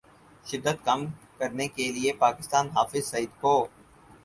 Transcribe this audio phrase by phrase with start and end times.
[0.45, 1.05] شدت کم
[1.37, 3.53] کرنے کے لیے پاکستان حافظ سعید کو